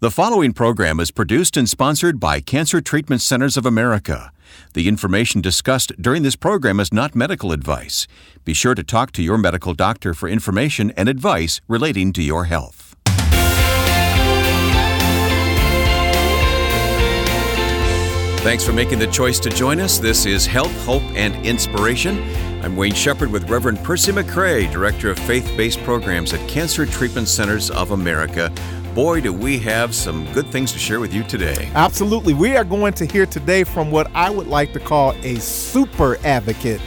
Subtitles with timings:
[0.00, 4.30] The following program is produced and sponsored by Cancer Treatment Centers of America.
[4.74, 8.06] The information discussed during this program is not medical advice.
[8.44, 12.44] Be sure to talk to your medical doctor for information and advice relating to your
[12.44, 12.94] health.
[18.44, 19.98] Thanks for making the choice to join us.
[19.98, 22.22] This is Health, Hope, and Inspiration.
[22.62, 27.26] I'm Wayne Shepherd with Reverend Percy McCray, Director of Faith Based Programs at Cancer Treatment
[27.26, 28.52] Centers of America
[28.98, 31.70] boy, do we have some good things to share with you today.
[31.76, 32.34] Absolutely.
[32.34, 36.18] We are going to hear today from what I would like to call a super
[36.24, 36.80] advocate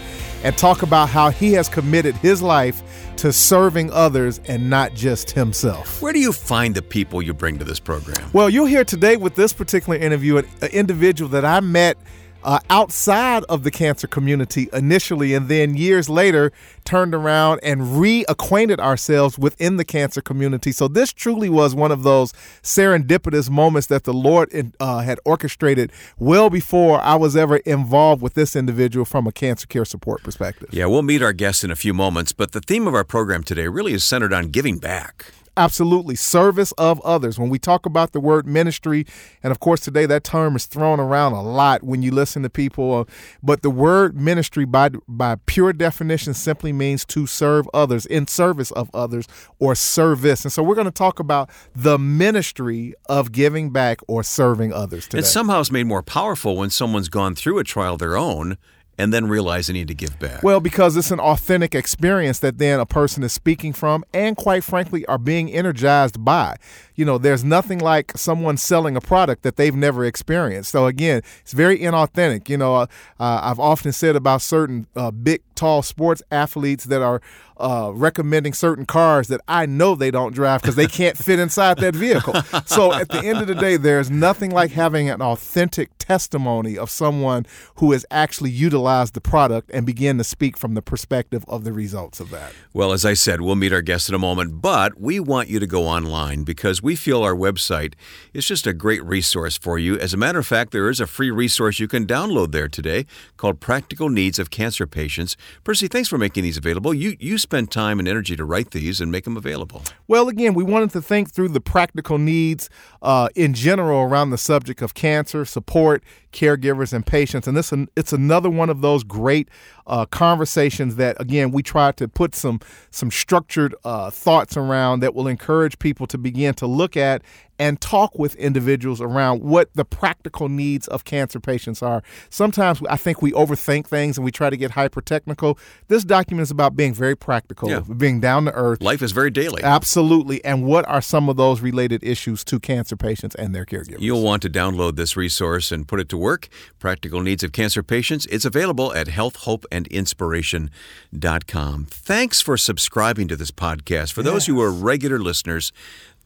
[0.44, 2.84] and talk about how he has committed his life
[3.16, 6.02] to serving others and not just himself.
[6.02, 8.30] Where do you find the people you bring to this program?
[8.34, 11.98] Well, you'll hear today with this particular interview an individual that I met
[12.44, 16.52] uh, outside of the cancer community initially, and then years later
[16.84, 20.72] turned around and reacquainted ourselves within the cancer community.
[20.72, 25.92] So this truly was one of those serendipitous moments that the Lord uh, had orchestrated
[26.18, 30.70] well before I was ever involved with this individual from a cancer care support perspective.
[30.72, 33.44] Yeah, we'll meet our guests in a few moments, but the theme of our program
[33.44, 35.26] today really is centered on giving back.
[35.58, 36.16] Absolutely.
[36.16, 37.38] Service of others.
[37.38, 39.06] When we talk about the word ministry,
[39.44, 42.50] and of course, today that term is thrown around a lot when you listen to
[42.50, 43.04] people, uh,
[43.44, 48.72] but the word ministry, by, by pure definition, simply means to serve others, in service
[48.72, 49.28] of others,
[49.60, 50.46] or service.
[50.46, 55.06] And so we're going to talk about the ministry of giving back or serving others
[55.06, 55.20] today.
[55.20, 58.58] And somehow it's made more powerful when someone's gone through a trial of their own
[59.02, 60.44] and then realize they need to give back?
[60.44, 64.64] Well, because it's an authentic experience that then a person is speaking from and, quite
[64.64, 66.58] frankly, are being energized by.
[66.94, 70.70] You know, there's nothing like someone selling a product that they've never experienced.
[70.72, 72.48] So, again, it's very inauthentic.
[72.48, 72.88] You know, uh,
[73.20, 77.22] I've often said about certain uh, big, tall sports athletes that are
[77.62, 81.78] uh, recommending certain cars that I know they don't drive because they can't fit inside
[81.78, 82.34] that vehicle.
[82.66, 86.90] So at the end of the day, there's nothing like having an authentic testimony of
[86.90, 87.46] someone
[87.76, 91.74] who has actually utilized the product and begin to speak from the perspective of the
[91.74, 92.54] results of that.
[92.74, 95.60] Well, as I said, we'll meet our guests in a moment, but we want you
[95.60, 97.94] to go online because we feel our website
[98.34, 99.98] is just a great resource for you.
[100.00, 103.06] As a matter of fact, there is a free resource you can download there today
[103.38, 105.36] called Practical Needs of Cancer Patients.
[105.64, 106.94] Percy, thanks for making these available.
[106.94, 109.84] You you spend time and energy to write these and make them available?
[110.08, 112.70] Well, again, we wanted to think through the practical needs
[113.02, 116.02] uh, in general around the subject of cancer, support,
[116.32, 117.48] caregivers, and patients.
[117.48, 119.50] And this it's another one of those great
[119.88, 122.60] uh, conversations that, again, we try to put some
[122.90, 127.22] some structured uh, thoughts around that will encourage people to begin to look at
[127.62, 132.02] and talk with individuals around what the practical needs of cancer patients are.
[132.32, 135.60] Sometimes I think we overthink things and we try to get hyper technical.
[135.88, 137.82] This document is about being very practical, yeah.
[137.82, 138.82] being down to earth.
[138.82, 139.62] Life is very daily.
[139.64, 140.44] Absolutely.
[140.44, 144.00] And what are some of those related issues to cancer patients and their caregivers?
[144.00, 146.48] You'll want to download this resource and put it to work.
[146.80, 148.26] Practical Needs of Cancer Patients.
[148.28, 151.86] It's available at healthhopeandinspiration.com.
[151.90, 154.14] Thanks for subscribing to this podcast.
[154.14, 155.74] For those who are regular listeners,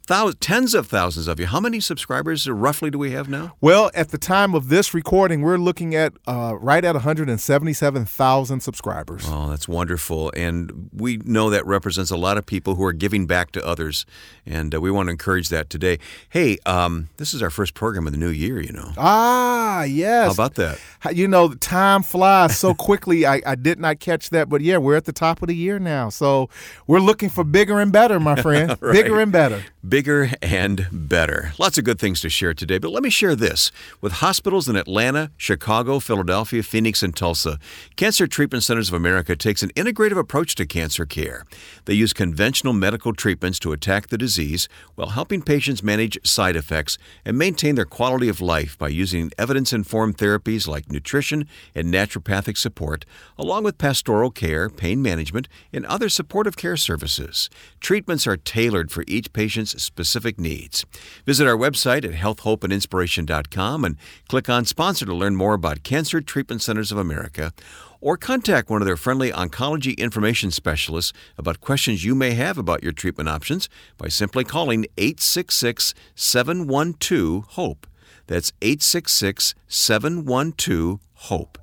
[0.07, 1.47] Thousands, tens of thousands of you.
[1.47, 3.55] How many subscribers roughly do we have now?
[3.59, 9.23] Well, at the time of this recording, we're looking at uh, right at 177,000 subscribers.
[9.27, 10.31] Oh, that's wonderful.
[10.37, 14.05] And we know that represents a lot of people who are giving back to others.
[14.45, 15.97] And uh, we want to encourage that today.
[16.29, 18.91] Hey, um, this is our first program of the new year, you know.
[18.97, 20.27] Ah, yes.
[20.27, 20.79] How about that?
[21.15, 23.25] You know, time flies so quickly.
[23.25, 24.49] I, I did not catch that.
[24.49, 26.09] But yeah, we're at the top of the year now.
[26.09, 26.47] So
[26.85, 28.77] we're looking for bigger and better, my friend.
[28.81, 28.93] right.
[28.93, 29.63] Bigger and better
[29.95, 31.53] bigger and better.
[31.57, 33.71] Lots of good things to share today, but let me share this.
[34.01, 37.59] With hospitals in Atlanta, Chicago, Philadelphia, Phoenix, and Tulsa,
[37.95, 41.45] Cancer Treatment Centers of America takes an integrative approach to cancer care.
[41.85, 46.97] They use conventional medical treatments to attack the disease while helping patients manage side effects
[47.23, 52.57] and maintain their quality of life by using evidence informed therapies like nutrition and naturopathic
[52.57, 53.05] support,
[53.37, 57.49] along with pastoral care, pain management, and other supportive care services.
[57.79, 60.85] Treatments are tailored for each patient's specific needs.
[61.25, 63.97] Visit our website at healthhopeandinspiration.com and
[64.27, 67.53] click on Sponsor to learn more about Cancer Treatment Centers of America
[68.01, 72.83] or contact one of their friendly oncology information specialists about questions you may have about
[72.83, 77.87] your treatment options by simply calling 866 712 HOPE.
[78.27, 81.57] That's 866 712 HOPE.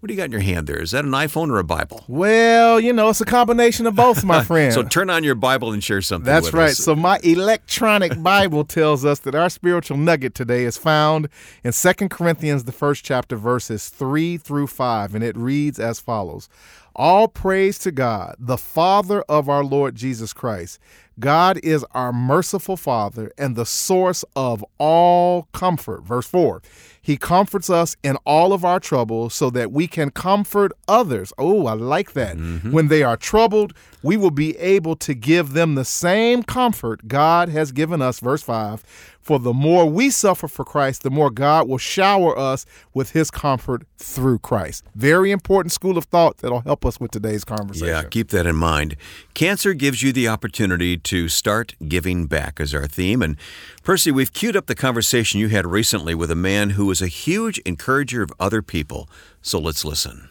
[0.00, 0.80] What do you got in your hand there?
[0.80, 2.06] Is that an iPhone or a Bible?
[2.08, 4.72] Well, you know, it's a combination of both, my friend.
[4.72, 6.24] so turn on your Bible and share something.
[6.24, 6.70] That's right.
[6.70, 6.78] Us.
[6.78, 11.28] So my electronic Bible tells us that our spiritual nugget today is found
[11.62, 16.48] in Second Corinthians, the first chapter, verses 3 through 5, and it reads as follows.
[16.96, 20.78] All praise to God, the Father of our Lord Jesus Christ.
[21.20, 26.02] God is our merciful Father and the source of all comfort.
[26.02, 26.62] Verse 4
[27.02, 31.32] He comforts us in all of our troubles so that we can comfort others.
[31.38, 32.36] Oh, I like that.
[32.36, 32.72] Mm-hmm.
[32.72, 37.48] When they are troubled, we will be able to give them the same comfort God
[37.48, 38.20] has given us.
[38.20, 38.84] Verse 5
[39.20, 42.64] for the more we suffer for Christ, the more God will shower us
[42.94, 44.82] with his comfort through Christ.
[44.94, 47.88] Very important school of thought that'll help us with today's conversation.
[47.88, 48.96] Yeah, keep that in mind.
[49.34, 53.20] Cancer gives you the opportunity to start giving back, as our theme.
[53.22, 53.36] And
[53.84, 57.06] Percy, we've queued up the conversation you had recently with a man who was a
[57.06, 59.08] huge encourager of other people.
[59.42, 60.28] So let's listen.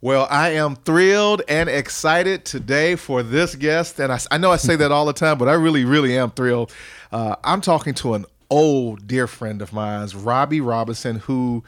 [0.00, 4.00] Well, I am thrilled and excited today for this guest.
[4.00, 6.32] And I, I know I say that all the time, but I really, really am
[6.32, 6.74] thrilled.
[7.12, 11.62] Uh, I'm talking to an old dear friend of mine, Robbie Robinson, who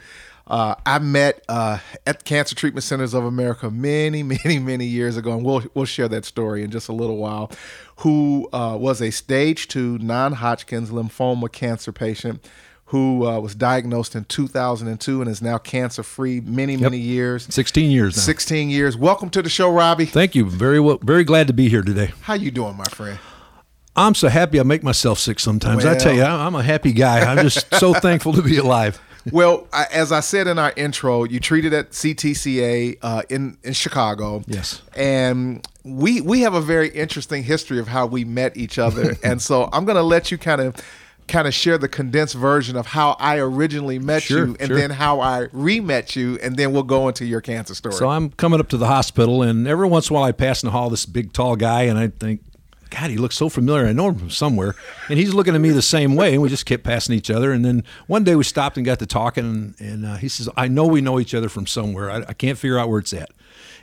[0.45, 5.31] uh, I met uh, at Cancer Treatment Centers of America many, many, many years ago,
[5.31, 7.49] and we'll we'll share that story in just a little while.
[7.97, 12.45] Who uh, was a stage two non-Hodgkin's lymphoma cancer patient
[12.91, 16.81] who uh, was diagnosed in 2002 and is now cancer free many yep.
[16.81, 17.47] many years.
[17.49, 18.23] 16 years now.
[18.23, 18.97] 16 years.
[18.97, 20.05] Welcome to the show robbie.
[20.05, 20.49] Thank you.
[20.49, 22.11] Very well very glad to be here today.
[22.21, 23.17] How you doing my friend?
[23.95, 25.85] I'm so happy i make myself sick sometimes.
[25.85, 27.21] Well, i tell you i'm a happy guy.
[27.21, 28.99] I'm just so thankful to be alive.
[29.31, 33.71] Well, I, as I said in our intro, you treated at CTCA uh, in in
[33.71, 34.43] Chicago.
[34.47, 39.15] Yes, and we we have a very interesting history of how we met each other,
[39.23, 40.75] and so I'm going to let you kind of
[41.31, 44.77] kind of share the condensed version of how I originally met sure, you and sure.
[44.77, 47.95] then how I re-met you and then we'll go into your cancer story.
[47.95, 50.61] So I'm coming up to the hospital and every once in a while I pass
[50.61, 52.41] in the hall this big tall guy and I think
[52.91, 53.87] God, he looks so familiar.
[53.87, 54.75] I know him from somewhere.
[55.07, 56.33] And he's looking at me the same way.
[56.33, 57.53] And we just kept passing each other.
[57.53, 59.45] And then one day we stopped and got to talking.
[59.45, 62.11] And, and uh, he says, I know we know each other from somewhere.
[62.11, 63.29] I, I, can't figure out where it's at.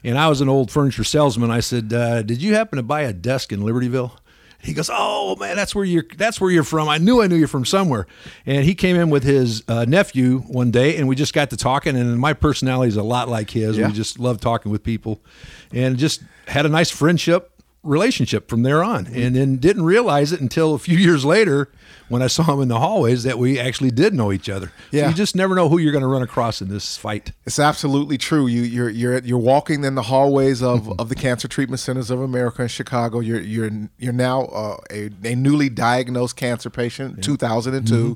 [0.05, 1.50] And I was an old furniture salesman.
[1.50, 4.12] I said, uh, Did you happen to buy a desk in Libertyville?
[4.60, 6.05] He goes, "Oh man, that's where you're.
[6.16, 6.88] That's where you're from.
[6.88, 8.06] I knew I knew you're from somewhere."
[8.44, 11.56] And he came in with his uh, nephew one day, and we just got to
[11.56, 11.96] talking.
[11.96, 13.78] And my personality is a lot like his.
[13.78, 13.87] Yeah.
[13.87, 15.20] We just love talking with people,
[15.72, 17.52] and just had a nice friendship
[17.82, 19.06] relationship from there on.
[19.08, 21.70] And then didn't realize it until a few years later
[22.08, 24.72] when I saw him in the hallways that we actually did know each other.
[24.90, 25.04] Yeah.
[25.04, 27.32] So you just never know who you're going to run across in this fight.
[27.44, 28.46] It's absolutely true.
[28.46, 30.92] You you're you're you're walking in the hallways of, mm-hmm.
[31.00, 33.20] of the Cancer Treatment Centers of America in Chicago.
[33.20, 37.22] You're you're you're now uh, a, a newly diagnosed cancer patient, yeah.
[37.22, 37.94] 2002.
[37.94, 38.12] Mm-hmm.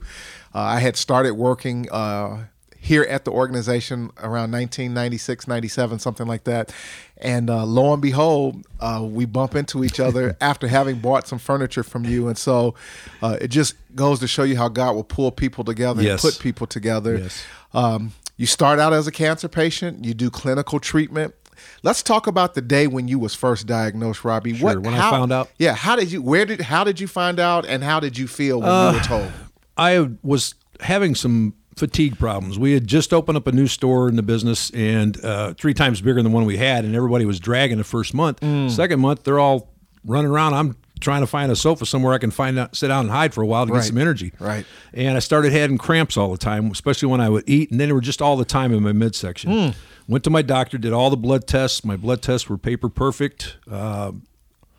[0.54, 2.44] Uh, I had started working uh,
[2.82, 6.74] here at the organization around 1996, 97, something like that.
[7.16, 11.38] And uh, lo and behold, uh, we bump into each other after having bought some
[11.38, 12.26] furniture from you.
[12.26, 12.74] And so
[13.22, 16.24] uh, it just goes to show you how God will pull people together yes.
[16.24, 17.18] and put people together.
[17.18, 17.44] Yes.
[17.72, 21.36] Um, you start out as a cancer patient, you do clinical treatment.
[21.84, 24.54] Let's talk about the day when you was first diagnosed, Robbie.
[24.54, 25.50] Sure, what when how, I found out?
[25.56, 28.26] Yeah, how did you where did how did you find out and how did you
[28.26, 29.32] feel when you were uh, told?
[29.76, 32.58] I was having some fatigue problems.
[32.58, 36.00] We had just opened up a new store in the business and uh, three times
[36.00, 38.40] bigger than the one we had, and everybody was dragging the first month.
[38.40, 38.70] Mm.
[38.70, 39.70] Second month, they're all
[40.04, 40.54] running around.
[40.54, 43.34] I'm trying to find a sofa somewhere I can find out, sit down and hide
[43.34, 43.80] for a while to right.
[43.80, 44.32] get some energy.
[44.38, 44.64] Right.
[44.92, 47.88] And I started having cramps all the time, especially when I would eat, and then
[47.88, 49.50] they were just all the time in my midsection.
[49.50, 49.74] Mm.
[50.08, 51.84] Went to my doctor, did all the blood tests.
[51.84, 53.56] My blood tests were paper perfect.
[53.70, 54.12] Uh,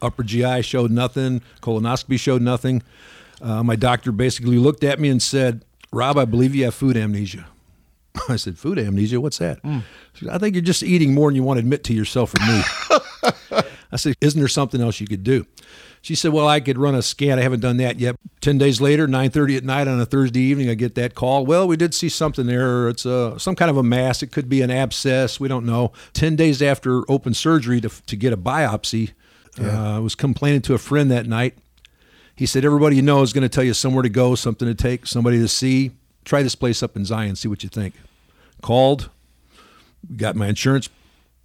[0.01, 1.41] upper GI showed nothing.
[1.62, 2.83] Colonoscopy showed nothing.
[3.41, 6.97] Uh, my doctor basically looked at me and said, Rob, I believe you have food
[6.97, 7.47] amnesia.
[8.29, 9.19] I said, Food amnesia?
[9.21, 9.62] What's that?
[9.63, 9.83] Mm.
[10.13, 12.45] Said, I think you're just eating more than you want to admit to yourself or
[12.45, 12.62] me.
[13.91, 15.45] I said, Isn't there something else you could do?
[16.01, 17.39] She said, Well, I could run a scan.
[17.39, 18.15] I haven't done that yet.
[18.41, 21.45] Ten days later, 9:30 at night on a Thursday evening, I get that call.
[21.45, 22.89] Well, we did see something there.
[22.89, 24.21] It's a, some kind of a mass.
[24.21, 25.39] It could be an abscess.
[25.39, 25.93] We don't know.
[26.12, 29.12] Ten days after open surgery to, to get a biopsy,
[29.57, 29.93] yeah.
[29.93, 31.57] uh, I was complaining to a friend that night.
[32.35, 34.75] He said, Everybody you know is going to tell you somewhere to go, something to
[34.75, 35.91] take, somebody to see.
[36.25, 37.95] Try this place up in Zion, see what you think.
[38.61, 39.09] Called,
[40.15, 40.89] got my insurance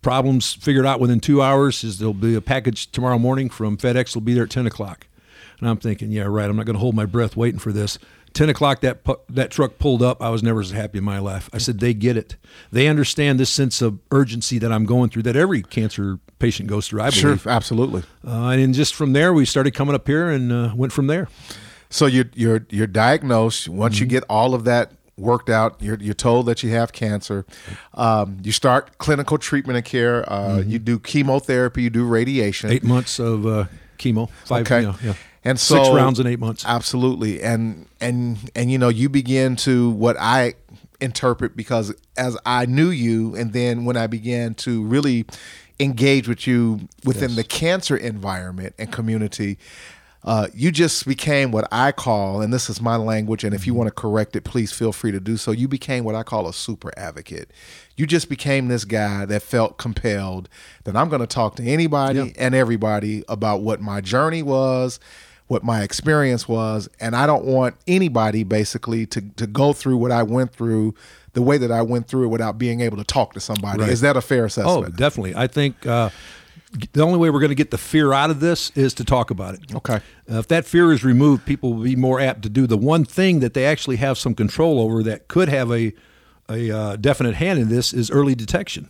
[0.02, 1.82] problems figured out within two hours.
[1.84, 4.14] Is there'll be a package tomorrow morning from FedEx.
[4.14, 5.06] Will be there at 10 o'clock.
[5.60, 6.48] And I'm thinking, yeah, right.
[6.48, 7.98] I'm not going to hold my breath waiting for this.
[8.38, 10.22] 10 o'clock, that, that truck pulled up.
[10.22, 11.50] I was never as happy in my life.
[11.52, 12.36] I said, they get it.
[12.70, 16.86] They understand this sense of urgency that I'm going through, that every cancer patient goes
[16.86, 17.42] through, I believe.
[17.42, 18.04] Sure, absolutely.
[18.24, 21.26] Uh, and just from there, we started coming up here and uh, went from there.
[21.90, 23.68] So you're, you're, you're diagnosed.
[23.68, 24.04] Once mm-hmm.
[24.04, 25.82] you get all of that worked out.
[25.82, 27.44] You're, you're told that you have cancer.
[27.94, 30.32] Um, you start clinical treatment and care.
[30.32, 31.82] Uh, You do chemotherapy.
[31.82, 32.70] You do radiation.
[32.70, 33.64] Eight months of uh,
[33.98, 34.30] chemo.
[34.44, 34.64] Five.
[34.64, 34.82] Okay.
[34.82, 35.14] You know, yeah.
[35.44, 36.64] And so six rounds in eight months.
[36.66, 37.42] Absolutely.
[37.42, 40.54] And and and you know, you begin to what I
[41.00, 45.26] interpret because as I knew you and then when I began to really
[45.78, 47.36] engage with you within Yes.
[47.36, 49.58] the cancer environment and community,
[50.24, 53.66] uh, you just became what I call, and this is my language, and if Mm-hmm.
[53.68, 55.52] you want to correct it, please feel free to do so.
[55.52, 57.52] You became what I call a super advocate.
[57.96, 60.48] You just became this guy that felt compelled
[60.82, 62.32] that I'm going to talk to anybody Yeah.
[62.36, 64.98] and everybody about what my journey was,
[65.48, 70.12] what my experience was, and I don't want anybody basically to to go through what
[70.12, 70.94] I went through
[71.32, 73.82] the way that I went through it without being able to talk to somebody.
[73.82, 73.90] Right.
[73.90, 74.86] Is that a fair assessment?
[74.86, 75.34] Oh, definitely.
[75.34, 76.10] I think uh,
[76.92, 79.30] the only way we're going to get the fear out of this is to talk
[79.30, 79.74] about it.
[79.74, 80.00] Okay.
[80.30, 83.04] Uh, if that fear is removed, people will be more apt to do the one
[83.04, 85.92] thing that they actually have some control over that could have a
[86.50, 88.88] a uh, definite hand in this is early detection.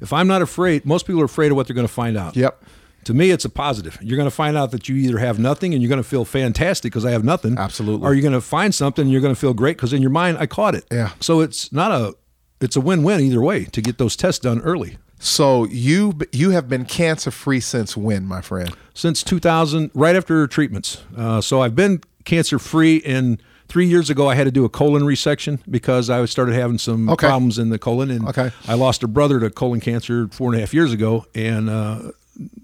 [0.00, 2.36] If I'm not afraid, most people are afraid of what they're going to find out.
[2.36, 2.62] Yep.
[3.04, 3.98] To me, it's a positive.
[4.00, 6.24] You're going to find out that you either have nothing and you're going to feel
[6.24, 7.58] fantastic because I have nothing.
[7.58, 8.06] Absolutely.
[8.06, 10.10] Or you're going to find something and you're going to feel great because in your
[10.12, 10.84] mind, I caught it.
[10.90, 11.10] Yeah.
[11.20, 12.14] So it's not a,
[12.60, 14.98] it's a win-win either way to get those tests done early.
[15.18, 18.74] So you you have been cancer free since when, my friend?
[18.94, 21.02] since 2000, right after treatments.
[21.16, 23.02] Uh, so I've been cancer free.
[23.06, 26.76] And three years ago, I had to do a colon resection because I started having
[26.78, 27.26] some Okay.
[27.28, 28.10] problems in the colon.
[28.10, 28.50] And Okay.
[28.66, 31.24] I lost a brother to colon cancer four and a half years ago.
[31.36, 32.10] And uh,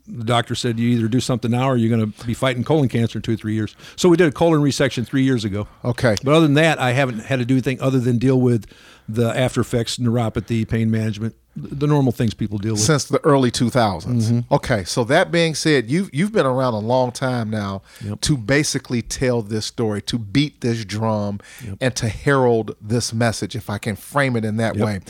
[0.06, 2.88] the doctor said, you either do something now or you're going to be fighting colon
[2.88, 3.76] cancer in two or three years.
[3.96, 5.68] So we did a colon resection three years ago.
[5.84, 6.16] Okay.
[6.24, 8.66] But other than that, I haven't had to do anything other than deal with
[9.08, 12.82] the after effects, neuropathy, pain management, the normal things people deal with.
[12.82, 14.04] Since the early 2000s.
[14.04, 14.54] Mm-hmm.
[14.54, 17.80] Okay, so that being said, you've you've been around a long time now
[18.20, 21.40] to basically tell this story, to beat this drum,
[21.80, 24.84] and to herald this message, if I can frame it in that Yep.
[24.84, 25.00] way.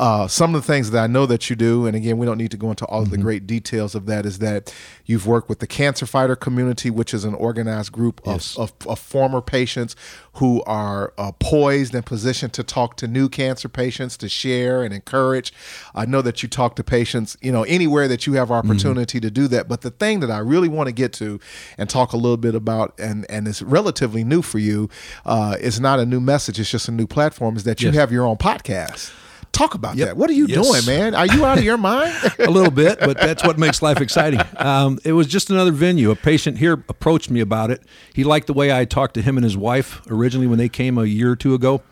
[0.00, 2.38] Uh, some of the things that I know that you do, and again, we don't
[2.38, 3.04] need to go into all Mm-hmm.
[3.04, 6.88] of the great details of that, is that you've worked with the Cancer Fighter community,
[6.88, 8.56] which is an organized group of, Yes.
[8.56, 9.94] of, of former patients
[10.34, 14.94] who are uh, poised and positioned to talk to new cancer patients, to share and
[14.94, 15.52] encourage.
[15.94, 19.30] I know that you talk to patients, you know, anywhere that you have opportunity to
[19.30, 19.68] do that.
[19.68, 21.38] But the thing that I really want to get to
[21.76, 24.88] and talk a little bit about, and and it's relatively new for you,
[25.26, 27.54] uh, it's not a new message; it's just a new platform.
[27.58, 27.96] Is that you Yes.
[27.96, 29.12] have your own podcast.
[29.52, 30.06] Talk about Yep.
[30.08, 30.16] that.
[30.16, 30.66] What are you Yes.
[30.66, 31.14] doing, man?
[31.14, 32.14] Are you out of your mind?
[32.38, 34.40] a little bit, but that's what makes life exciting.
[34.56, 36.10] Um, it was just another venue.
[36.10, 37.82] A patient here approached me about it.
[38.14, 40.96] He liked the way I talked to him and his wife originally when they came
[40.98, 41.82] a year or two ago.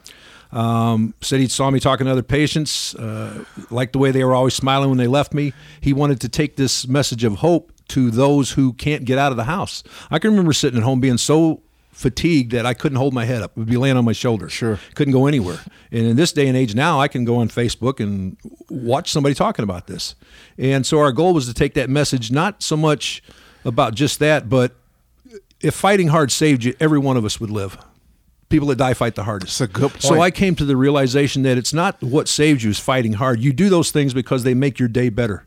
[0.50, 4.35] Um, said he saw me talking to other patients, uh, liked the way they were
[4.35, 5.53] always smiling when they left me.
[5.81, 9.37] He wanted to take this message of hope to those who can't get out of
[9.37, 9.83] the house.
[10.11, 11.61] I can remember sitting at home being so
[11.99, 13.50] fatigued that I couldn't hold my head up.
[13.50, 14.49] It would be laying on my shoulder.
[14.49, 14.78] Sure.
[14.95, 15.59] Couldn't go anywhere.
[15.90, 18.37] And in this day and age now, I can go on Facebook and
[18.71, 20.14] watch somebody talking about this.
[20.57, 23.21] And so our goal was to take that message, not so much
[23.64, 24.76] about just that, but
[25.61, 27.76] if fighting hard saved you, every one of us would live.
[28.49, 29.61] People that die fight the hardest.
[29.61, 30.02] It's a good point.
[30.02, 33.40] So I came to the realization that it's not what saves you is fighting hard.
[33.40, 35.43] You do those things because they make your day better.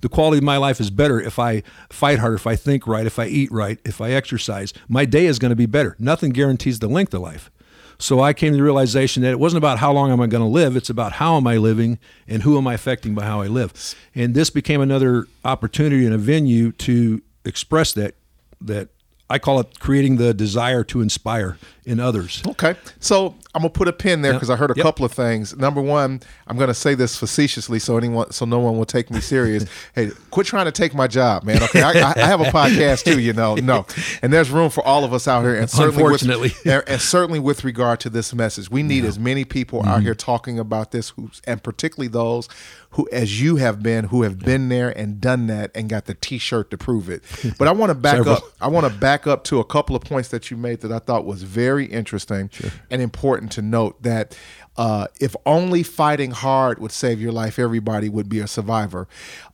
[0.00, 3.06] The quality of my life is better if I fight hard, if I think right,
[3.06, 4.72] if I eat right, if I exercise.
[4.88, 5.96] My day is going to be better.
[5.98, 7.50] Nothing guarantees the length of life.
[7.98, 10.42] So I came to the realization that it wasn't about how long am I going
[10.42, 13.42] to live, it's about how am I living and who am I affecting by how
[13.42, 13.94] I live.
[14.14, 18.14] And this became another opportunity and a venue to express that
[18.62, 18.88] that
[19.28, 22.42] I call it creating the desire to inspire in others.
[22.46, 24.40] Okay, so I'm gonna put a pin there Yep.
[24.40, 24.84] because I heard a Yep.
[24.84, 25.56] couple of things.
[25.56, 29.20] Number one, I'm gonna say this facetiously, so anyone, so no one will take me
[29.20, 29.64] serious.
[29.94, 31.62] hey, quit trying to take my job, man.
[31.64, 33.56] Okay, I, I have a podcast too, you know.
[33.56, 33.86] No,
[34.22, 36.52] and there's room for all of us out here, and certainly, Unfortunately.
[36.64, 39.88] with, and, certainly with regard to this message, we need as many people Mm-hmm.
[39.88, 42.48] out here talking about this, who, and particularly those
[42.94, 46.14] who, as you have been, who have been there and done that and got the
[46.14, 47.22] T-shirt to prove it.
[47.58, 48.42] But I want to back up.
[48.60, 50.98] I want to back up to a couple of points that you made that I
[50.98, 52.50] thought was very interesting
[52.90, 54.36] and important to note that
[54.76, 59.08] uh, if only fighting hard would save your life, everybody would be a survivor.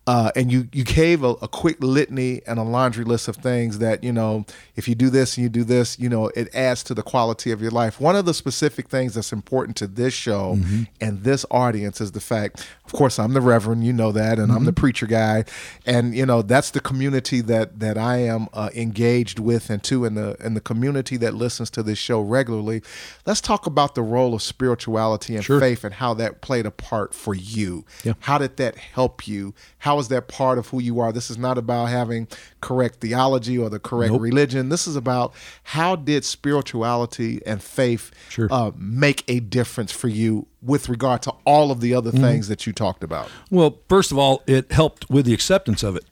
[0.06, 3.78] Uh, and you you gave a, a quick litany and a laundry list of things
[3.80, 4.44] that you know
[4.76, 7.50] if you do this and you do this, you know it adds to the quality
[7.50, 8.00] of your life.
[8.00, 10.58] One of the specific things that's important to this show
[11.00, 14.52] and this audience is the fact of course i'm the reverend you know that and
[14.52, 15.44] i'm the preacher guy
[15.84, 20.04] and you know that's the community that that i am uh, engaged with and to
[20.04, 22.80] in the in the community that listens to this show regularly
[23.26, 25.58] let's talk about the role of spirituality and Sure.
[25.60, 28.12] faith and how that played a part for you Yeah.
[28.20, 31.38] how did that help you how is that part of who you are this is
[31.38, 32.26] not about having
[32.60, 34.22] correct theology or the correct Nope.
[34.22, 38.48] religion this is about how did spirituality and faith Sure.
[38.50, 42.20] uh, make a difference for you with regard to all of the other Mm-hmm.
[42.22, 45.96] things that you talked about Well, first of all, it helped with the acceptance of
[45.96, 46.04] it.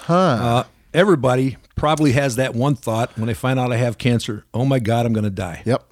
[0.00, 4.44] huh Uh, everybody probably has that one thought when they find out I have cancer.
[4.54, 5.62] Oh my God, I'm going to die.
[5.66, 5.84] yep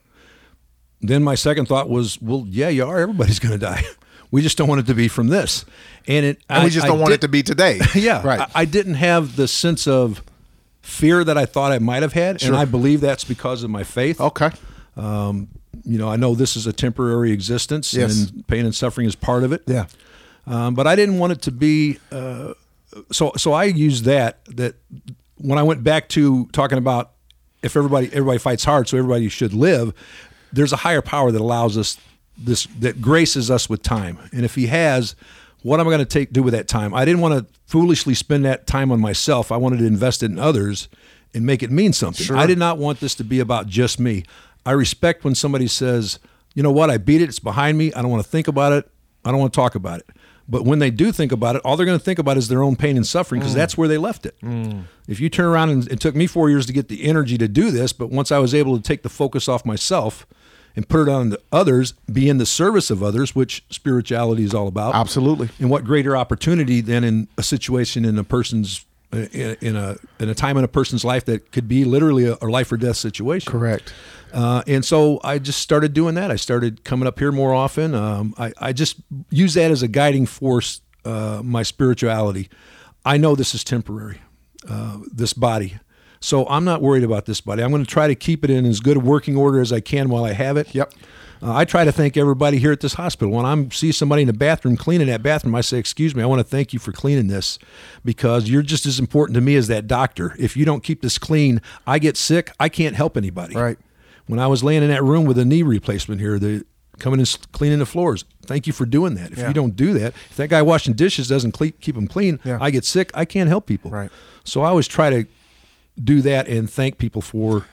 [1.01, 2.99] Then my second thought was, well, yeah, you are.
[3.01, 3.83] Everybody's going to die.
[4.33, 5.65] We just don't want it to be from this,
[6.09, 6.39] and it.
[6.49, 9.37] and we just don't want it to be today yeah, right I, I didn't have
[9.37, 10.23] the sense of
[10.81, 12.49] fear that I thought I might have had, Sure.
[12.49, 14.21] and I believe that's because of my faith.
[14.21, 14.51] okay
[14.97, 15.49] Um,
[15.85, 18.31] you know, I know this is a temporary existence, Yes.
[18.31, 19.63] and pain and suffering is part of it.
[19.67, 19.87] yeah
[20.47, 21.99] Um, but I didn't want it to be.
[22.11, 22.55] Uh,
[23.11, 24.75] so so I used that that
[25.37, 27.13] when I went back to talking about
[27.63, 29.93] if everybody everybody fights hard, so everybody should live.
[30.53, 31.97] There's a higher power that allows us
[32.45, 35.15] this that graces us with time, and if He has.
[35.65, 36.93] What am I going to take do with that time?
[36.93, 39.53] I didn't want to foolishly spend that time on myself.
[39.53, 40.89] I wanted to invest it in others
[41.35, 42.27] and make it mean something.
[42.27, 42.37] Sure.
[42.37, 44.25] I did not want this to be about just me.
[44.67, 46.19] I respect when somebody says,
[46.55, 46.91] "You know what?
[46.91, 47.29] I beat it.
[47.29, 47.93] It's behind me.
[47.93, 48.91] I don't want to think about it.
[49.25, 50.07] I don't want to talk about it."
[50.49, 52.63] But when they do think about it, all they're going to think about is their
[52.63, 53.57] own pain and suffering because mm.
[53.57, 54.35] that's where they left it.
[54.43, 54.85] Mm.
[55.09, 57.49] If you turn around and it took me four years to get the energy to
[57.49, 60.27] do this, but once I was able to take the focus off myself
[60.75, 64.55] and put it on the others, be in the service of others, which spirituality is
[64.55, 64.95] all about.
[64.95, 65.51] Absolutely.
[65.59, 70.29] And what greater opportunity than in a situation in a person's in in a in
[70.29, 72.97] a time in a person's life that could be literally a, a life or death
[72.97, 73.51] situation.
[73.51, 73.93] correct
[74.33, 76.31] Uh, and so I just started doing that.
[76.31, 77.95] I started coming up here more often.
[77.95, 78.97] Um, I, I just
[79.29, 82.49] use that as a guiding force, uh, my spirituality.
[83.05, 84.23] I know this is temporary,
[84.69, 85.79] uh, this body.
[86.23, 87.63] So I'm not worried about this buddy.
[87.63, 89.81] I'm going to try to keep it in as good a working order as I
[89.81, 90.73] can while I have it.
[90.75, 90.93] Yep.
[91.43, 93.35] Uh, I try to thank everybody here at this hospital.
[93.35, 96.27] When I see somebody in the bathroom cleaning that bathroom, I say, "Excuse me, I
[96.27, 97.59] want to thank you for cleaning this
[98.05, 100.37] because you're just as important to me as that doctor.
[100.39, 102.53] If you don't keep this clean, I get sick.
[102.61, 103.77] I can't help anybody." Right.
[104.29, 106.65] When I was laying in that room with a knee replacement here, the
[107.01, 108.25] coming and cleaning the floors.
[108.47, 109.33] Thank you for doing that.
[109.33, 109.49] If Yeah.
[109.49, 112.59] you don't do that, if that guy washing dishes doesn't keep them clean, Yeah.
[112.61, 113.11] I get sick.
[113.15, 113.91] I can't help people.
[113.91, 114.11] Right.
[114.45, 115.27] So I always try to
[116.03, 117.67] do that and thank people for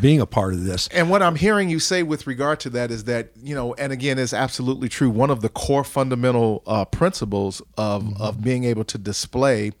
[0.00, 0.88] being a part of this.
[0.88, 3.92] And what I'm hearing you say with regard to that is that, you know, and
[3.92, 5.08] again, is absolutely true.
[5.08, 8.22] One of the core fundamental uh, principles of, Mm-hmm.
[8.22, 9.72] of being able to display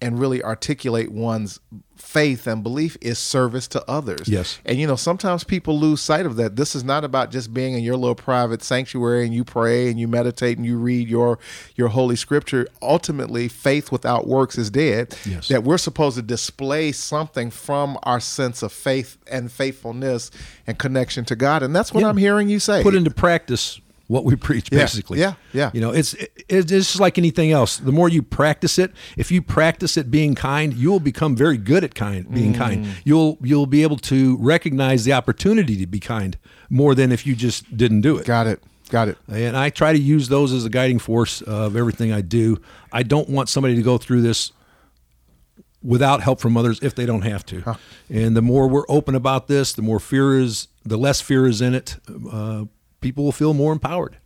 [0.00, 1.58] and really articulate one's
[1.96, 4.28] faith and belief is service to others.
[4.28, 4.60] Yes.
[4.64, 6.54] And, you know, sometimes people lose sight of that.
[6.54, 9.98] This is not about just being in your little private sanctuary and you pray and
[9.98, 11.40] you meditate and you read your,
[11.74, 12.68] your holy scripture.
[12.80, 15.16] Ultimately, faith without works is dead.
[15.26, 15.48] Yes.
[15.48, 20.30] That we're supposed to display something from our sense of faith and faithfulness
[20.68, 21.64] and connection to God.
[21.64, 22.08] And that's what Yeah.
[22.08, 22.84] I'm hearing you say.
[22.84, 25.70] put into practice what we preach Yeah, basically yeah, yeah.
[25.72, 29.30] you know it's it, it's just like anything else the more you practice it if
[29.30, 32.56] you practice it being kind you'll become very good at kind being Mm.
[32.58, 36.36] kind you'll you'll be able to recognize the opportunity to be kind
[36.70, 38.62] more than if you just didn't do it Got it.
[38.90, 39.18] Got it.
[39.28, 42.56] and I try to use those as a guiding force of everything I do.
[42.90, 44.52] I don't want somebody to go through this
[45.82, 47.76] without help from others if they don't have to.
[48.08, 51.60] And the more we're open about this, the more fear is, the less fear is
[51.60, 51.96] in it.
[52.32, 52.64] Uh,
[53.00, 54.18] people will feel more empowered.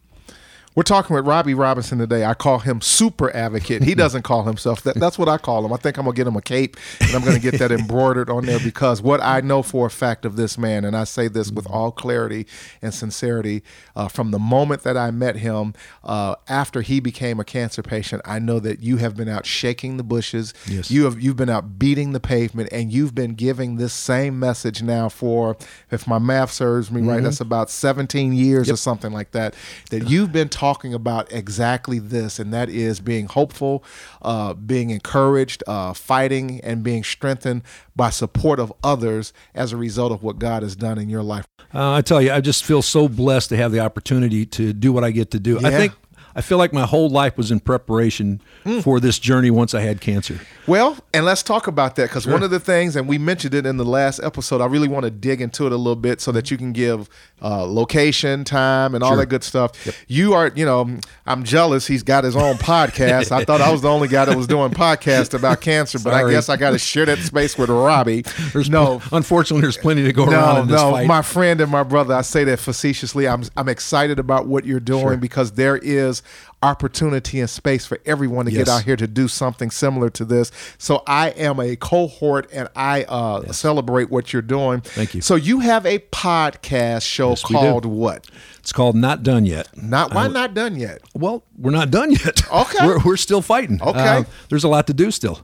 [0.75, 2.25] We're talking with Robbie Robinson today.
[2.25, 3.83] I call him Super Advocate.
[3.83, 4.95] He doesn't call himself that.
[4.95, 5.73] That's what I call him.
[5.73, 8.47] I think I'm gonna get him a cape and I'm gonna get that embroidered on
[8.47, 11.51] there because what I know for a fact of this man, and I say this
[11.51, 12.47] with all clarity
[12.81, 13.63] and sincerity,
[13.95, 18.23] uh, from the moment that I met him, uh, after he became a cancer patient,
[18.25, 20.55] I know that you have been out shaking the bushes.
[20.67, 20.91] Yes.
[20.91, 24.83] You have you've been out beating the pavement, and you've been giving this same message
[24.83, 25.55] now for,
[25.91, 29.55] if my math serves me right, that's about 17 years or something like that.
[29.91, 33.83] That you've been talking about exactly this, and that is being hopeful,
[34.23, 37.63] uh, being encouraged, uh, fighting, and being strengthened
[37.97, 41.45] by support of others as a result of what God has done in your life.
[41.75, 44.93] Uh, I tell you, I just feel so blessed to have the opportunity to do
[44.93, 45.59] what I get to do.
[45.59, 45.95] I think
[46.35, 48.41] I feel like my whole life was in preparation
[48.83, 50.41] for this journey once I had cancer.
[50.67, 53.67] Well, and let's talk about that because one of the things, and we mentioned it
[53.67, 56.31] in the last episode, I really want to dig into it a little bit so
[56.33, 57.09] that you can give
[57.43, 59.19] uh, location, time, and all Sure.
[59.19, 59.73] that good stuff.
[60.09, 61.87] You are, you know, I'm jealous.
[61.87, 63.33] He's got his own podcast.
[63.33, 66.31] I thought I was the only guy that was doing podcast about cancer, but I
[66.31, 68.23] guess I got to share that space with Robbie.
[68.53, 71.07] There's no, unfortunately, there's plenty to go around no, in this no, fight.
[71.07, 72.15] my friend and my brother.
[72.15, 73.27] I say that facetiously.
[73.27, 75.17] I'm I'm excited about what you're doing Sure.
[75.17, 76.22] because there is
[76.63, 78.65] opportunity and space for everyone to Yes.
[78.67, 80.51] get out here to do something similar to this.
[80.79, 84.81] So I am a cohort and I uh, celebrate what you're doing.
[84.83, 85.21] Thank you.
[85.21, 88.27] So you have a podcast show Yes, called what?
[88.61, 89.69] It's called Not Done Yet.
[89.77, 91.03] Not why not done yet?
[91.15, 92.49] Well, we're not done yet.
[92.51, 92.79] Okay.
[92.87, 93.83] we're, we're still fighting.
[93.83, 93.99] Okay.
[93.99, 95.41] Uh, there's a lot to do still.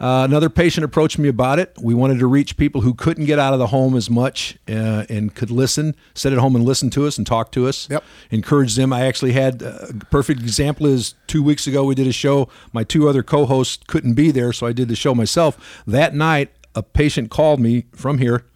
[0.00, 1.76] Uh, another patient approached me about it.
[1.80, 5.04] We wanted to reach people who couldn't get out of the home as much uh,
[5.10, 7.86] and could listen, sit at home and listen to us and talk to us.
[7.90, 8.02] Yep.
[8.30, 8.94] Encourage them.
[8.94, 12.48] I actually had uh, a perfect example is two weeks ago we did a show.
[12.72, 15.82] My two other co-hosts couldn't be there, so I did the show myself.
[15.86, 18.46] That night, a patient called me from here.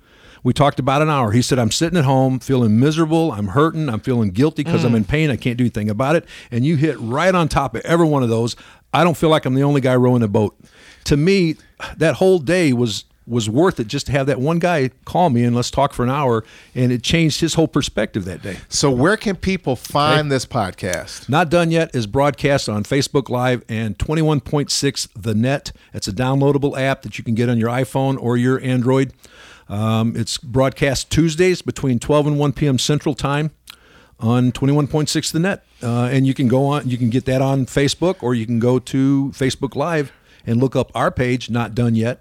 [0.43, 1.33] We talked about an hour.
[1.33, 3.33] He said, I'm sitting at home feeling miserable.
[3.33, 3.89] I'm hurting.
[3.89, 4.87] I'm feeling guilty because Mm.
[4.87, 5.31] I'm in pain.
[5.31, 6.27] I can't do anything about it.
[6.51, 8.55] And you hit right on top of every one of those.
[8.93, 10.55] I don't feel like I'm the only guy rowing the boat.
[11.05, 11.57] To me,
[11.97, 15.45] that whole day was was worth it just to have that one guy call me
[15.45, 16.45] and let's talk for an hour.
[16.75, 18.59] And it changed his whole perspective that day.
[18.69, 21.29] So where can people find this podcast?
[21.29, 25.73] Not Done Yet is broadcast on Facebook Live and 21.6 The Net.
[25.93, 29.13] It's a downloadable app that you can get on your iPhone or your Android.
[29.69, 32.79] Um, it's broadcast Tuesdays between 12 and 1 p.m.
[32.79, 33.51] Central Time
[34.21, 35.65] on 21.6 The Net.
[35.83, 38.59] Uh, and you can go on, you can get that on Facebook or you can
[38.59, 40.13] go to Facebook Live
[40.47, 42.21] and look up our page, Not Done Yet,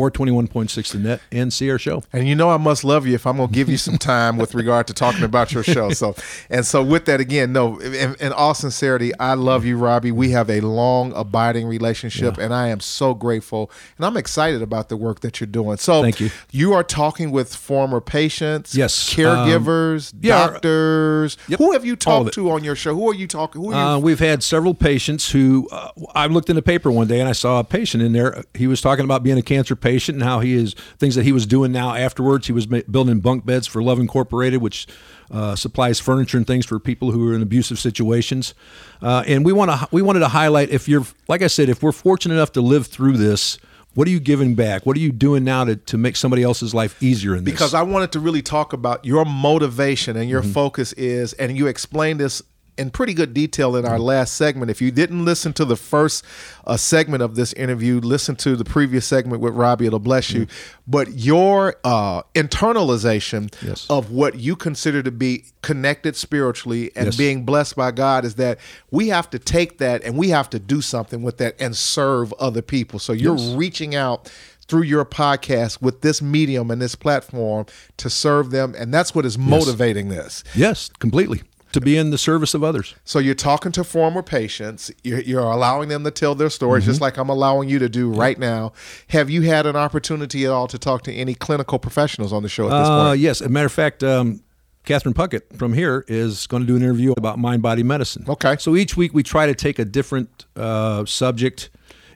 [0.00, 2.02] or 21.6 The Net and see our show.
[2.12, 4.38] And you know I must love you if I'm going to give you some time
[4.38, 5.90] with regard to talking about your show.
[5.90, 6.14] So,
[6.48, 10.12] and so with that again, no, in, in all sincerity, I love you, Robbie.
[10.12, 14.88] We have a long, abiding relationship, and I am so grateful, and I'm excited about
[14.88, 15.76] the work that you're doing.
[15.76, 16.30] So, Thank you.
[16.50, 21.36] You are talking with former patients, Yes, caregivers, yeah, doctors.
[21.48, 22.94] Yep, Who have you talked to on your show?
[22.94, 23.62] Who are you talking?
[23.62, 23.78] Who are you?
[23.78, 27.28] Uh, we've had several patients who uh, I looked in the paper one day and
[27.28, 28.42] I saw a patient in there.
[28.54, 31.32] He was talking about being a cancer patient and how he is things that he
[31.32, 32.46] was doing now afterwards.
[32.46, 34.86] He was ma- building bunk beds for Love Incorporated, which
[35.30, 38.54] uh, supplies furniture and things for people who are in abusive situations.
[39.02, 41.82] Uh, and we want to we wanted to highlight if you're like I said, if
[41.82, 43.58] we're fortunate enough to live through this.
[43.94, 44.86] What are you giving back?
[44.86, 47.52] What are you doing now to, to make somebody else's life easier in this?
[47.52, 50.30] because I wanted to really talk about your motivation and Mm-hmm.
[50.30, 52.40] your focus is, and you explained this
[52.80, 54.02] in pretty good detail in our Mm-hmm.
[54.02, 54.70] last segment.
[54.70, 56.24] If you didn't listen to the first
[56.66, 59.86] uh, segment of this interview, listen to the previous segment with Robbie.
[59.86, 60.46] It'll bless you.
[60.88, 63.66] But your uh, internalization Mm-hmm.
[63.68, 63.86] Yes.
[63.90, 67.16] of what you consider to be connected spiritually and Yes.
[67.16, 68.58] being blessed by God is that
[68.90, 72.32] we have to take that and we have to do something with that and serve
[72.40, 72.98] other people.
[72.98, 73.54] So you're Yes.
[73.56, 74.30] reaching out
[74.68, 77.66] through your podcast with this medium and this platform
[77.96, 82.18] to serve them and that's what is motivating this yes, completely to be in the
[82.18, 82.94] service of others.
[83.04, 86.90] so you're talking to former patients you're, you're allowing them to tell their stories Mm-hmm.
[86.90, 88.72] just like i'm allowing you to do right now
[89.08, 92.48] have you had an opportunity at all to talk to any clinical professionals on the
[92.48, 93.40] show at this Uh, point yes.
[93.40, 94.42] As a matter of fact, um,
[94.84, 98.24] Katherine Puckett from here is going to do an interview about mind body medicine.
[98.26, 98.56] Okay.
[98.58, 101.68] So each week we try to take a different uh, subject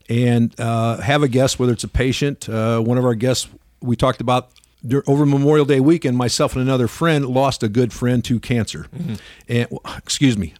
[0.08, 2.48] and uh, have a guest, whether it's a patient.
[2.48, 3.48] Uh, one of our guests,
[3.82, 4.48] we talked about
[5.06, 8.86] over Memorial Day weekend, myself and another friend lost a good friend to cancer.
[8.94, 9.14] Mm-hmm.
[9.48, 9.68] And,
[9.98, 10.54] excuse me,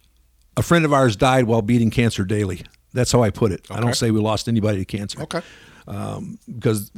[0.57, 2.63] a friend of ours died while beating cancer daily.
[2.93, 3.67] That's how I put it.
[3.69, 5.41] I don't say we lost anybody to cancer okay
[5.85, 6.91] because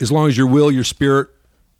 [0.00, 1.28] as long as your will, your spirit,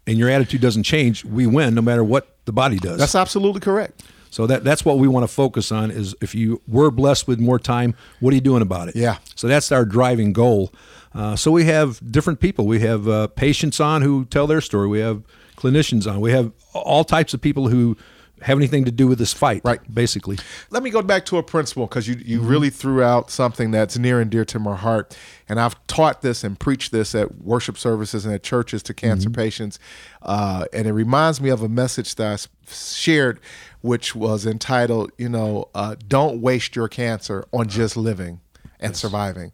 [0.07, 2.99] and your attitude doesn't change, we win no matter what the body does.
[2.99, 6.61] that's absolutely correct so that that's what we want to focus on is if you
[6.67, 8.97] were blessed with more time, what are you doing about it?
[8.97, 9.19] Yeah.
[9.35, 10.73] So that's our driving goal.
[11.14, 12.66] Uh, so we have different people.
[12.66, 14.88] We have uh, patients on who tell their story.
[14.88, 15.23] We have
[15.57, 16.21] clinicians on.
[16.21, 17.97] We have all types of people who
[18.42, 19.62] have anything to do with this fight.
[19.64, 19.81] Right.
[19.92, 20.38] Basically.
[20.71, 22.49] let me go back to a principle because you, you Mm-hmm.
[22.49, 25.16] really threw out something that's near and dear to my heart.
[25.49, 29.29] And I've taught this and preached this at worship services and at churches to cancer
[29.29, 29.40] Mm-hmm.
[29.40, 29.81] patients.
[30.23, 33.40] Uh, and it reminds me of a message that I shared,
[33.81, 38.40] which was entitled, you know, uh, Don't Waste Your Cancer on Just Living
[38.79, 39.51] and Surviving.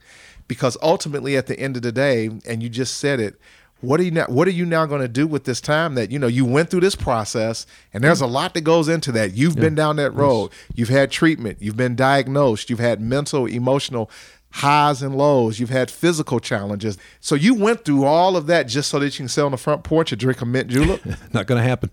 [0.47, 3.39] Because ultimately, at the end of the day, and you just said it,
[3.81, 6.11] what are you now what are you now going to do with this time that
[6.11, 9.35] you know you went through this process and there's a lot that goes into that.
[9.35, 10.53] You've been down that road.
[10.75, 11.59] You've had treatment.
[11.61, 12.71] You've been diagnosed.
[12.71, 14.11] You've had mental emotional
[14.55, 15.59] highs and lows.
[15.59, 16.97] You've had physical challenges.
[17.21, 19.57] So you went through all of that just so that you can sit on the
[19.57, 21.01] front porch and drink a mint julep?
[21.33, 21.91] Not going to happen.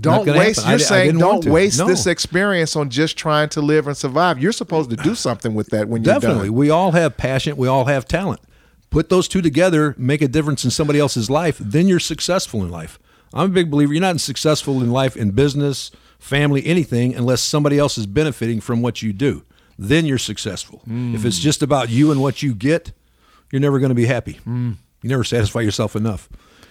[0.00, 0.70] Don't waste happen.
[0.70, 1.86] You're I saying didn't don't waste No.
[1.86, 5.68] this experience on just trying to live and survive you're supposed to do something with
[5.68, 6.48] that when you're Definitely.
[6.48, 7.56] done We all have passion.
[7.56, 8.40] We all have talent.
[8.90, 12.70] Put those two together, make a difference in somebody else's life, then you're successful in
[12.70, 12.98] life.
[13.34, 17.78] I'm a big believer you're not successful in life, in business, family, anything, unless somebody
[17.78, 19.44] else is benefiting from what you do.
[19.78, 20.82] Then you're successful.
[20.88, 21.14] Mm.
[21.14, 22.92] If it's just about you and what you get,
[23.52, 24.40] you're never going to be happy.
[24.46, 24.76] Mm.
[25.02, 26.28] You never satisfy yourself enough.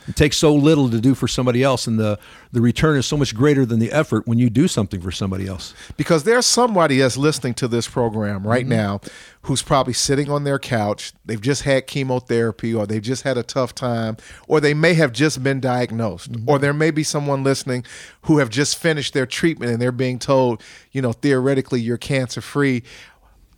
[0.08, 2.18] It takes so little to do for somebody else, and the
[2.52, 5.48] the return is so much greater than the effort when you do something for somebody
[5.48, 5.74] else.
[5.98, 8.70] Because there's somebody that's listening to this program right mm-hmm.
[8.70, 9.02] now
[9.42, 11.14] who's probably sitting on their couch.
[11.26, 14.18] They've just had chemotherapy, or they've just had a tough time,
[14.48, 16.50] or they may have just been diagnosed, mm-hmm.
[16.50, 17.86] or there may be someone listening
[18.24, 22.42] who have just finished their treatment and they're being told, you know, theoretically you're cancer
[22.42, 22.84] free.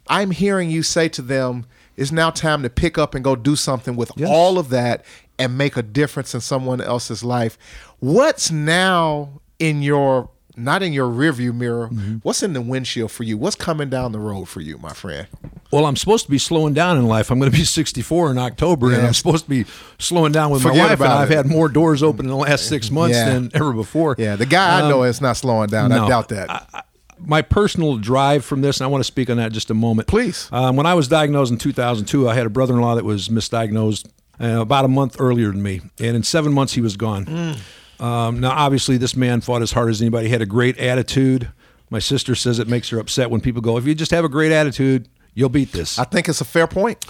[0.08, 3.56] I'm hearing you say to them, it's now time to pick up and go do
[3.56, 4.30] something with yes.
[4.32, 5.04] all of that
[5.40, 7.58] and make a difference in someone else's life.
[8.00, 11.88] What's now in your not in your rearview mirror.
[11.88, 12.18] Mm-hmm.
[12.18, 13.38] What's in the windshield for you?
[13.38, 15.28] What's coming down the road for you, my friend?
[15.72, 17.32] Well, I'm supposed to be slowing down in life.
[17.32, 19.66] I'm going to be 64 in October, and I'm supposed to be
[20.00, 21.02] slowing down with Forget my wife.
[21.02, 23.34] And I've had more doors open in the last six months yeah.
[23.34, 24.16] than ever before.
[24.18, 25.90] Yeah, the guy um, I know is not slowing down.
[25.92, 26.50] No, I doubt that.
[26.50, 26.82] I, I,
[27.20, 30.08] my personal drive from this, and I want to speak on that just a moment.
[30.08, 30.50] Please.
[30.52, 34.10] Um, when I was diagnosed in 2002, I had a brother-in-law that was misdiagnosed
[34.42, 37.26] uh, about a month earlier than me, and in seven months he was gone.
[37.26, 38.04] Mm.
[38.04, 40.28] Um, now, obviously, this man fought as hard as anybody.
[40.28, 41.52] He had a great attitude.
[41.90, 44.30] My sister says it makes her upset when people go, "If you just have a
[44.30, 47.06] great attitude, you'll beat this." I think it's a fair point.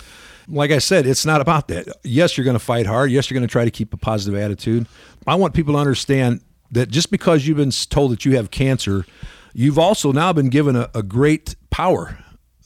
[0.47, 1.87] Like I said, it's not about that.
[2.03, 3.11] Yes, you're going to fight hard.
[3.11, 4.87] Yes, you're going to try to keep a positive attitude.
[5.27, 9.05] I want people to understand that just because you've been told that you have cancer,
[9.53, 12.17] you've also now been given a, a great power,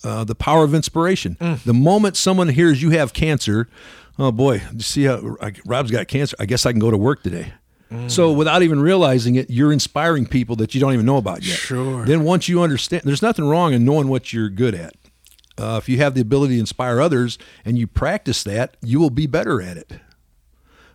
[0.03, 1.35] uh, the power of inspiration.
[1.41, 1.63] Mm.
[1.63, 3.67] The moment someone hears you have cancer,
[4.19, 6.35] oh boy, you see how Rob's got cancer.
[6.39, 7.53] I guess I can go to work today.
[8.07, 11.57] So without even realizing it, you're inspiring people that you don't even know about yet.
[11.57, 12.03] Sure.
[12.05, 14.95] Then once you understand, there's nothing wrong in knowing what you're good at.
[15.59, 19.11] Uh, if you have the ability to inspire others and you practice that, you will
[19.11, 19.93] be better at it.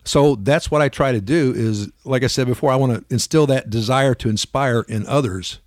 [0.02, 1.52] So that's what I try to do.
[1.54, 5.61] Is like I said before, I want to instill that desire to inspire in others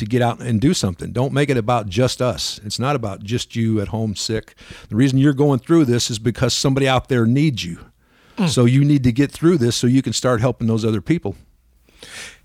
[0.00, 1.12] to get out and do something.
[1.12, 2.60] Don't make it about just us.
[2.64, 4.54] It's not about just you at home sick.
[4.88, 7.78] The reason you're going through this is because somebody out there needs you.
[8.36, 8.48] Mm.
[8.48, 11.36] So you need to get through this so you can start helping those other people.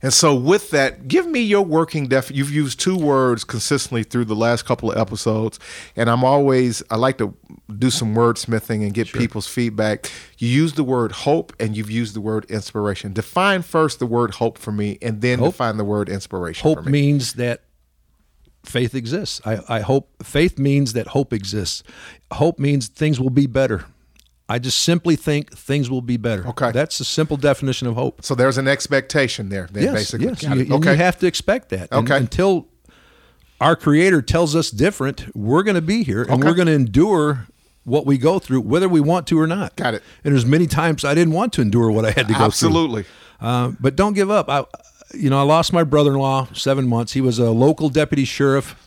[0.01, 2.29] And so, with that, give me your working def.
[2.29, 5.59] You've used two words consistently through the last couple of episodes,
[5.95, 7.35] and I'm always I like to
[7.77, 9.19] do some wordsmithing and get sure.
[9.19, 10.11] people's feedback.
[10.37, 13.13] You use the word hope, and you've used the word inspiration.
[13.13, 16.61] Define first the word hope for me, and then hope, define the word inspiration.
[16.61, 17.61] Hope means that
[18.63, 19.41] faith exists.
[19.45, 21.83] I, I hope faith means that hope exists.
[22.31, 23.85] Hope means things will be better.
[24.47, 26.47] I just simply think things will be better.
[26.49, 26.71] Okay.
[26.71, 28.23] That's a simple definition of hope.
[28.23, 30.27] So there's an expectation there, then, yes, basically.
[30.27, 30.91] Yes, you, okay.
[30.91, 31.91] you have to expect that.
[31.91, 31.97] Okay.
[31.97, 32.67] And until
[33.59, 36.43] our Creator tells us different, we're going to be here and okay.
[36.43, 37.47] we're going to endure
[37.85, 39.75] what we go through, whether we want to or not.
[39.75, 40.03] Got it.
[40.23, 43.03] And there's many times I didn't want to endure what I had to go Absolutely.
[43.03, 43.13] through.
[43.41, 43.75] Absolutely.
[43.75, 44.49] Uh, but don't give up.
[44.49, 44.65] I,
[45.13, 47.13] you know, I lost my brother-in-law seven months.
[47.13, 48.84] He was a local deputy sheriff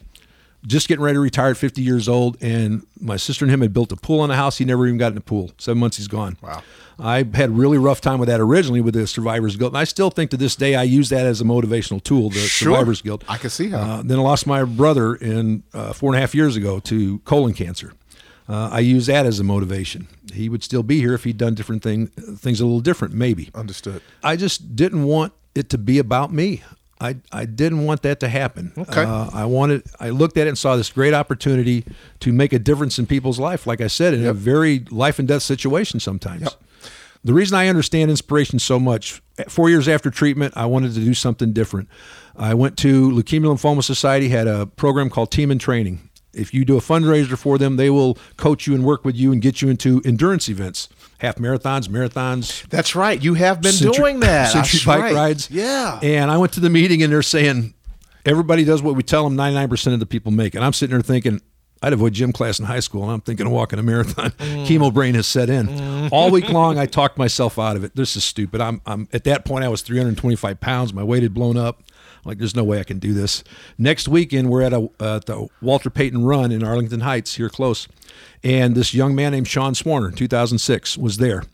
[0.67, 3.73] just getting ready to retire at 50 years old, and my sister and him had
[3.73, 4.59] built a pool on the house.
[4.59, 5.51] He never even got in the pool.
[5.59, 6.37] Seven months, he's gone.
[6.43, 6.63] Wow.
[6.99, 10.11] I had really rough time with that originally with the Survivors Guilt, and I still
[10.11, 12.31] think to this day I use that as a motivational tool.
[12.31, 12.73] The sure.
[12.73, 13.25] Survivors Guilt.
[13.29, 13.79] I can see how.
[13.79, 17.21] Uh, then I lost my brother in uh, four and a half years ago to
[17.21, 17.93] colon cancer.
[18.49, 20.09] Uh, I use that as a motivation.
[20.33, 23.51] He would still be here if he'd done different thing, things a little different, maybe.
[23.55, 24.01] Understood.
[24.23, 26.63] I just didn't want it to be about me.
[27.01, 28.73] I, I didn't want that to happen.
[28.77, 29.03] Okay.
[29.03, 29.85] Uh, I wanted.
[30.01, 31.85] I looked at it and saw this great opportunity
[32.21, 33.67] to make a difference in people's life.
[33.67, 34.31] Like I said, in yep.
[34.31, 36.43] a very life and death situation sometimes.
[36.43, 36.53] Yep.
[37.25, 41.15] The reason I understand inspiration so much, four years after treatment, I wanted to do
[41.15, 41.89] something different.
[42.37, 46.08] I went to Leukemia Lymphoma Society, had a program called Team in Training.
[46.35, 49.33] If you do a fundraiser for them, they will coach you and work with you
[49.33, 50.89] and get you into endurance events
[51.19, 52.67] half marathons, marathons.
[52.69, 53.21] That's right.
[53.23, 54.53] You have been century, doing that.
[54.53, 55.15] Century bike right.
[55.15, 55.51] rides.
[55.51, 55.99] Yeah.
[56.03, 57.75] And I went to the meeting and they're saying
[58.25, 60.55] everybody does what we tell them 99% of the people make.
[60.55, 61.41] And I'm sitting there thinking,
[61.81, 64.33] I'd avoid gym class in high school, and I'm thinking of walking a marathon.
[64.39, 64.67] Mm.
[64.67, 65.69] Chemo brain has set in.
[65.69, 66.09] Mm.
[66.11, 67.95] All week long, I talked myself out of it.
[67.95, 68.61] This is stupid.
[68.61, 69.65] I'm, I'm at that point.
[69.65, 70.93] I was 325 pounds.
[70.93, 71.83] My weight had blown up.
[72.29, 73.43] Like, there's no way I can do this.
[73.79, 77.89] Next weekend, we're at a uh, the Walter Payton Run in Arlington Heights, here close,
[78.45, 81.45] and this young man named Sean Swarner, 2006, was there.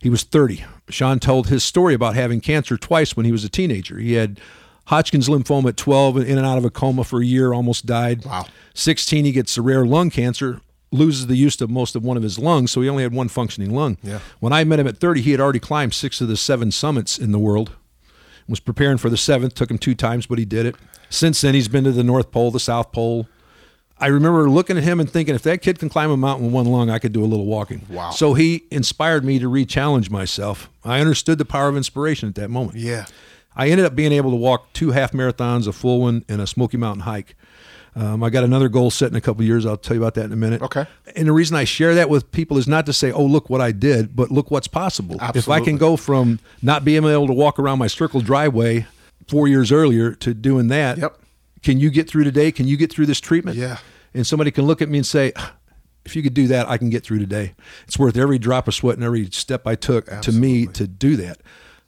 [0.00, 0.64] He was 30.
[0.88, 3.98] Sean told his story about having cancer twice when he was a teenager.
[3.98, 4.40] He had
[4.86, 7.84] Hodgkin's lymphoma at 12, and in and out of a coma for a year, almost
[7.84, 8.24] died.
[8.24, 8.46] Wow.
[8.74, 10.60] 16, he gets a rare lung cancer,
[10.92, 13.28] loses the use of most of one of his lungs, so he only had one
[13.28, 13.98] functioning lung.
[14.02, 14.20] Yeah.
[14.38, 17.18] When I met him at 30, he had already climbed six of the seven summits
[17.18, 17.72] in the world.
[18.50, 20.76] Was preparing for the seventh, took him two times, but he did it.
[21.08, 23.26] Since then, he's been to the North Pole, the South Pole,
[24.00, 26.54] I remember looking at him and thinking, if that kid can climb a mountain with
[26.54, 27.84] one lung, I could do a little walking.
[27.90, 28.10] Wow.
[28.10, 30.70] So he inspired me to re challenge myself.
[30.82, 32.78] I understood the power of inspiration at that moment.
[32.78, 33.04] Yeah.
[33.54, 36.46] I ended up being able to walk two half marathons, a full one, and a
[36.46, 37.34] Smoky Mountain hike.
[37.96, 39.66] Um, I got another goal set in a couple years.
[39.66, 40.62] I'll tell you about that in a minute.
[40.62, 40.86] Okay.
[41.16, 43.60] And the reason I share that with people is not to say, "Oh, look what
[43.60, 45.16] I did," but look what's possible.
[45.20, 45.38] Absolutely.
[45.40, 48.86] If I can go from not being able to walk around my circle driveway
[49.26, 51.18] four years earlier to doing that, Yep.
[51.62, 52.52] can you get through today?
[52.52, 53.56] Can you get through this treatment?
[53.56, 53.78] Yeah.
[54.14, 55.32] And somebody can look at me and say,
[56.04, 57.54] if you could do that, I can get through today.
[57.86, 61.16] It's worth every drop of sweat and every step I took to me to do
[61.16, 61.38] that.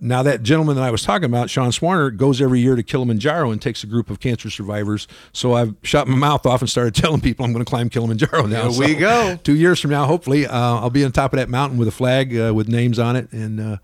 [0.05, 3.53] Now, that gentleman that I was talking about, Sean Swarner, goes every year to Kilimanjaro
[3.53, 5.07] and takes a group of cancer survivors.
[5.33, 8.47] So I've shot my mouth off and started telling people I'm going to climb Kilimanjaro
[8.47, 8.69] now.
[8.69, 9.37] There we So go.
[9.45, 11.93] Two years from now, hopefully, uh, I'll be on top of that mountain with a
[11.93, 13.31] flag uh, with names on it.
[13.33, 13.77] And uh,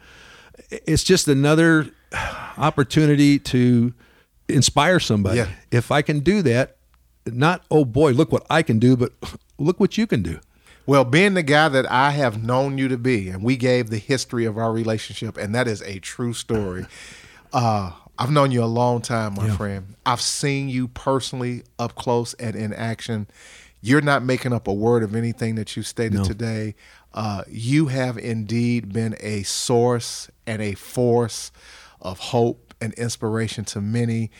[0.71, 1.89] it's just another
[2.59, 3.95] opportunity to
[4.49, 5.39] inspire somebody.
[5.39, 5.49] Yeah.
[5.71, 6.79] If I can do that,
[7.27, 9.13] not oh boy, look what I can do, but
[9.59, 10.41] look what you can do.
[10.89, 13.99] Well, being the guy that I have known you to be, and we gave the
[13.99, 16.87] history of our relationship, and that is a true story.
[17.51, 19.95] Uh, I've known you a long time, my friend.
[20.05, 23.27] I've seen you personally up close and in action.
[23.81, 26.75] You're not making up a word of anything that you stated today.
[27.15, 31.53] Uh, you have indeed been a source and a force
[32.03, 34.31] of hope and inspiration to many.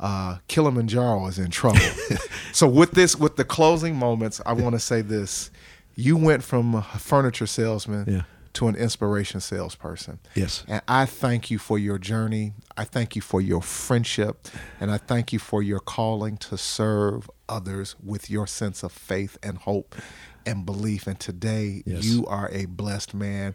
[0.00, 1.80] Uh, Kilimanjaro is in trouble.
[2.52, 5.50] so with this, with the closing moments, I want to say this:
[5.94, 8.22] you went from a furniture salesman Yeah.
[8.54, 10.18] to an inspiration salesperson.
[10.34, 10.64] Yes.
[10.68, 12.54] And I thank you for your journey.
[12.76, 14.48] I thank you for your friendship.
[14.80, 19.36] And I thank you for your calling to serve others with your sense of faith
[19.42, 19.94] and hope
[20.46, 21.06] and belief.
[21.06, 22.04] And today, Yes.
[22.04, 23.54] you are a blessed man.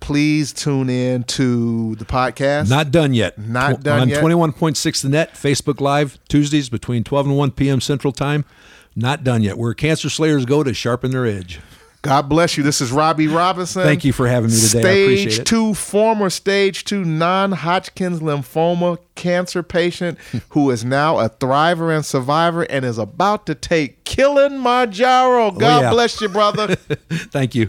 [0.00, 2.70] Please tune in to the podcast.
[2.70, 3.38] Not done yet.
[3.38, 4.22] Not done on yet.
[4.22, 7.82] 21.6 the net, Facebook Live, Tuesdays between 12 and 1 p.m.
[7.82, 8.46] Central Time.
[8.96, 9.56] Not done yet.
[9.58, 11.60] Where cancer slayers go to sharpen their edge.
[12.02, 12.62] God bless you.
[12.62, 13.82] This is Robbie Robinson.
[13.82, 14.78] Thank you for having me today.
[14.78, 15.46] I Stage appreciate it.
[15.46, 20.16] two, former stage two non Hodgkin's lymphoma cancer patient
[20.50, 25.46] who is now a thriver and survivor and is about to take Kilimanjaro.
[25.46, 25.90] Oh, God Oh, yeah.
[25.90, 26.74] bless you, brother.
[27.10, 27.68] Thank you.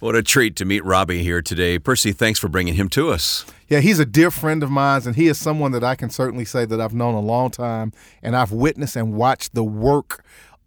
[0.00, 1.78] What a treat to meet Robbie here today.
[1.78, 3.44] Percy, thanks for bringing him to us.
[3.68, 6.44] yeah, he's a dear friend of mine, and he is someone that I can certainly
[6.44, 10.24] say that I've known a long time, and I've witnessed and watched the work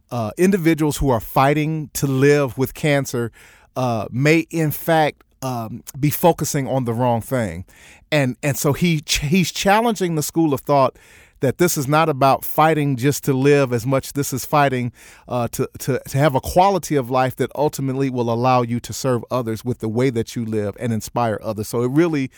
[0.10, 3.32] uh, individuals who are fighting to live with cancer
[3.76, 7.66] uh, may in fact um, be focusing on the wrong thing,
[8.10, 10.96] and and so he ch- he's challenging the school of thought
[11.40, 14.14] that this is not about fighting just to live as much.
[14.14, 14.92] This is fighting
[15.28, 18.94] uh, to, to, to have a quality of life that ultimately will allow you to
[18.94, 21.68] serve others with the way that you live and inspire others.
[21.68, 22.32] So it really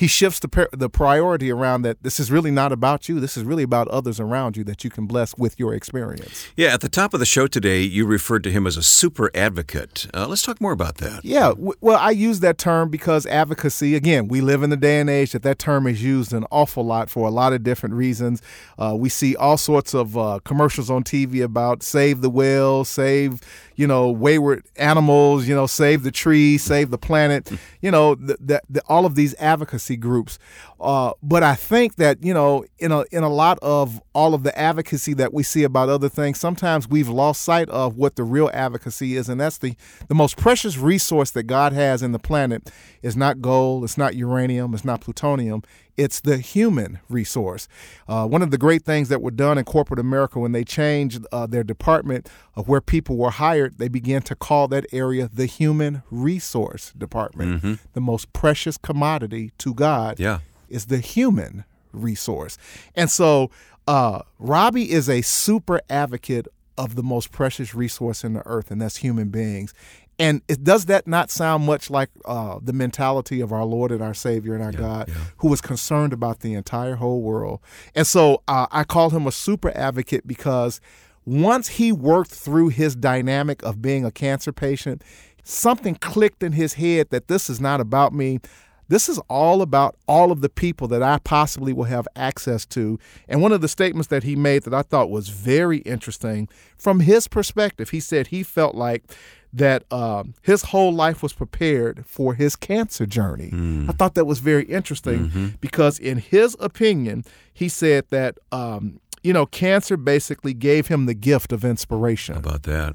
[0.00, 3.36] he shifts the, par- the priority around that this is really not about you this
[3.36, 6.80] is really about others around you that you can bless with your experience Yeah, at
[6.80, 10.06] the top of the show today, you referred to him as a super advocate.
[10.14, 11.22] Uh, let's talk more about that.
[11.22, 15.00] Yeah, w- well, I use that term because advocacy, again, we live in the day
[15.00, 17.94] and age that that term is used an awful lot for a lot of different
[17.94, 18.40] reasons.
[18.78, 23.40] Uh, we see all sorts of uh, commercials on TV about save the whales, save,
[23.76, 28.36] you know, wayward animals, you know, save the trees, save the planet, you know, the,
[28.40, 30.38] the, the, all of these advocacy groups.
[30.80, 34.42] Uh, but I think that, you know, in a, in a lot of all of
[34.42, 38.24] the advocacy that we see about other things, sometimes we've lost sight of what the
[38.24, 39.28] real advocacy is.
[39.28, 39.74] And that's the,
[40.08, 42.70] the most precious resource that God has in the planet
[43.02, 45.62] is not gold, it's not uranium, it's not plutonium.
[46.04, 47.68] It's the human resource.
[48.08, 51.26] Uh, one of the great things that were done in corporate America when they changed
[51.30, 55.46] uh, their department of where people were hired, they began to call that area the
[55.46, 57.50] human resource department.
[57.92, 60.38] The most precious commodity to God Yeah.
[60.68, 62.56] is the human resource.
[62.96, 63.50] And so
[63.88, 66.46] Uh, Robbie is a super advocate
[66.78, 69.74] of the most precious resource in the earth, and that's human beings.
[70.20, 74.02] And it, does that not sound much like uh, the mentality of our Lord and
[74.02, 75.14] our Savior and our Yeah, God, yeah.
[75.38, 77.60] who was concerned about the entire whole world?
[77.94, 80.80] And so uh, I call him a super advocate because
[81.24, 85.02] once he worked through his dynamic of being a cancer patient,
[85.42, 88.40] something clicked in his head that this is not about me.
[88.88, 92.98] This is all about all of the people that I possibly will have access to.
[93.28, 97.00] And one of the statements that he made that I thought was very interesting from
[97.00, 99.04] his perspective, he said he felt like
[99.52, 103.50] that um, his whole life was prepared for his cancer journey.
[103.88, 108.38] I thought that was very interesting because, in his opinion, he said that.
[108.52, 112.38] Um, you know, cancer basically gave him the gift of inspiration.
[112.38, 112.94] About that.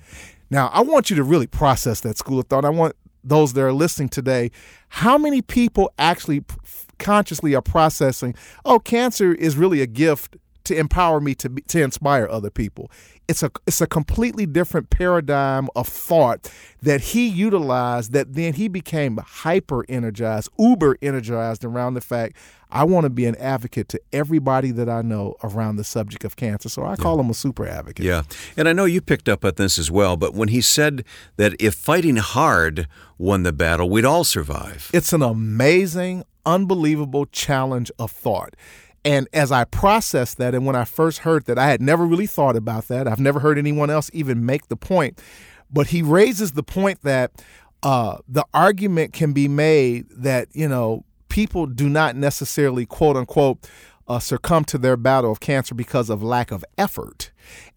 [0.50, 2.66] Now, I want you to really process that school of thought.
[2.66, 2.96] I want
[3.26, 4.52] those that are listening today,
[4.90, 6.44] how many people actually
[7.00, 11.82] consciously are processing, oh, cancer is really a gift to empower me to be, to
[11.82, 12.92] inspire other people.
[13.28, 16.52] It's a it's a completely different paradigm of thought
[16.82, 22.38] that he utilized that then he became hyper energized, uber energized around the fact
[22.76, 26.36] I want to be an advocate to everybody that I know around the subject of
[26.36, 26.68] cancer.
[26.68, 28.06] So I call him a super advocate.
[28.06, 28.24] Yeah.
[28.58, 31.06] And I know you picked up on this as well, but when he said
[31.38, 32.88] that if fighting hard
[33.18, 34.90] won the battle, we'd all survive.
[34.94, 38.56] It's an amazing, unbelievable challenge of thought.
[39.06, 42.26] And as I processed that, and when I first heard that, I had never really
[42.26, 43.08] thought about that.
[43.08, 45.22] I've never heard anyone else even make the point.
[45.72, 47.32] But he raises the point that
[47.84, 53.70] uh, the argument can be made that, you know, people do not necessarily, quote unquote,
[54.08, 57.32] uh, succumb to their battle of cancer because of lack of effort.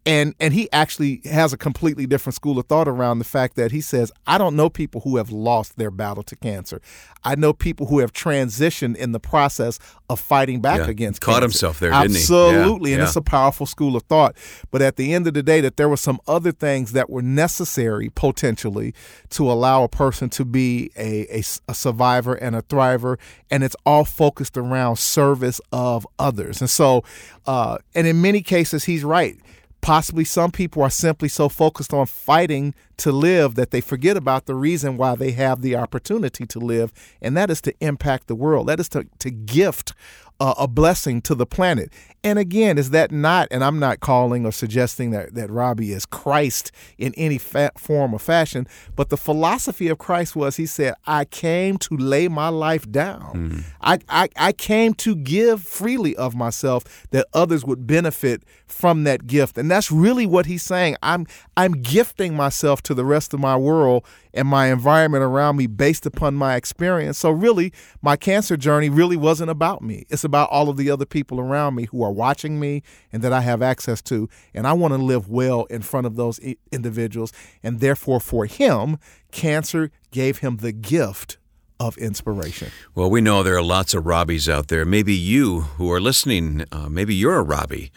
[0.06, 3.72] And and he actually has a completely different school of thought around the fact that
[3.72, 6.80] he says, I don't know people who have lost their battle to cancer.
[7.24, 10.86] I know people who have transitioned in the process of fighting back Yeah.
[10.86, 11.42] against Caught cancer.
[11.42, 12.16] himself there, didn't he?
[12.16, 12.90] Absolutely.
[12.90, 13.06] Yeah, And yeah.
[13.08, 14.34] it's a powerful school of thought.
[14.70, 17.20] But at the end of the day, that there were some other things that were
[17.22, 18.94] necessary potentially
[19.30, 23.18] to allow a person to be a, a, a survivor and a thriver.
[23.50, 26.60] And it's all focused around service of others.
[26.62, 27.04] And so,
[27.46, 29.36] uh, and in many cases, he's right.
[29.80, 34.46] Possibly some people are simply so focused on fighting to live that they forget about
[34.46, 38.34] the reason why they have the opportunity to live, and that is to impact the
[38.34, 38.66] world.
[38.66, 39.94] That is to, to gift
[40.40, 41.92] uh, a blessing to the planet.
[42.24, 46.04] And again, is that not, and I'm not calling or suggesting that, that Robbie is
[46.04, 48.66] Christ in any fa- form or fashion,
[48.96, 53.64] but the philosophy of Christ was he said, I came to lay my life down.
[53.80, 59.26] I, I, I came to give freely of myself that others would benefit from that
[59.26, 59.56] gift.
[59.56, 60.96] And that's really what he's saying.
[61.02, 61.26] I'm
[61.56, 66.04] I'm gifting myself to the rest of my world and my environment around me based
[66.04, 67.18] upon my experience.
[67.18, 67.72] So really,
[68.02, 70.04] my cancer journey really wasn't about me.
[70.10, 73.32] It's about all of the other people around me who are watching me and that
[73.32, 74.28] I have access to.
[74.54, 76.38] And I want to live well in front of those
[76.70, 77.32] individuals.
[77.62, 78.98] And therefore, for him,
[79.32, 81.38] cancer gave him the gift
[81.80, 82.70] of inspiration.
[82.94, 84.84] Well, we know there are lots of Robbies out there.
[84.84, 87.92] Maybe you who are listening, uh, maybe you're a Robbie.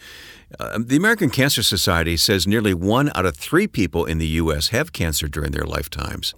[0.58, 4.68] Uh, the American Cancer Society says nearly one out of three people in the U.S.
[4.68, 6.34] have cancer during their lifetimes.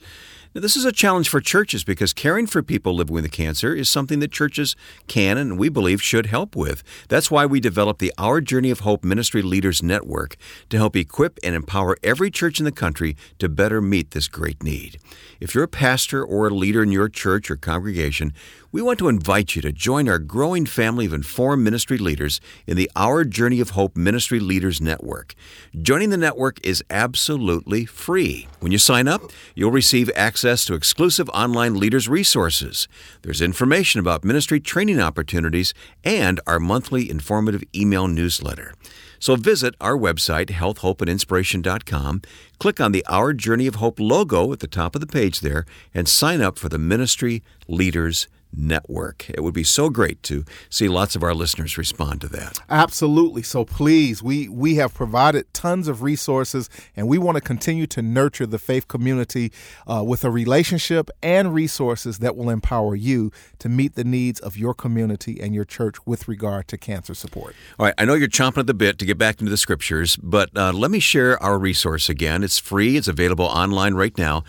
[0.54, 3.88] Now, this is a challenge for churches because caring for people living with cancer is
[3.88, 4.76] something that churches
[5.08, 6.84] can and we believe should help with.
[7.08, 10.36] That's why we developed the Our Journey of Hope Ministry Leaders Network
[10.68, 14.62] to help equip and empower every church in the country to better meet this great
[14.62, 14.98] need.
[15.40, 18.32] If you're a pastor or a leader in your church or congregation,
[18.74, 22.76] we want to invite you to join our growing family of informed ministry leaders in
[22.76, 25.36] the Our Journey of Hope Ministry Leaders Network.
[25.80, 28.48] Joining the network is absolutely free.
[28.58, 32.88] When you sign up, you'll receive access to exclusive online leaders resources.
[33.22, 35.72] There's information about ministry training opportunities
[36.02, 38.74] and our monthly informative email newsletter.
[39.20, 42.22] So visit our website, healthhopeandinspiration.com,
[42.58, 45.64] click on the Our Journey of Hope logo at the top of the page there,
[45.94, 48.26] and sign up for the Ministry Leaders
[48.56, 49.28] Network.
[49.30, 52.60] It would be so great to see lots of our listeners respond to that.
[52.70, 53.42] Absolutely.
[53.42, 58.02] So please, we we have provided tons of resources, and we want to continue to
[58.02, 59.52] nurture the faith community
[59.86, 64.56] uh, with a relationship and resources that will empower you to meet the needs of
[64.56, 67.54] your community and your church with regard to cancer support.
[67.78, 70.16] All right, I know you're chomping at the bit to get back into the scriptures,
[70.16, 72.42] but uh, let me share our resource again.
[72.42, 74.44] It's free, it's available online right now.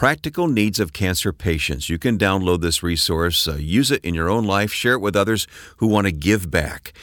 [0.00, 1.90] Practical Needs of Cancer Patients.
[1.90, 5.14] You can download this resource, uh, use it in your own life, share it with
[5.14, 5.46] others
[5.76, 6.94] who want to give back.